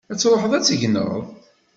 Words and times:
Ad 0.11 0.17
truḥeḍ 0.17 0.51
ad 0.53 0.63
tegneḍ? 0.65 1.13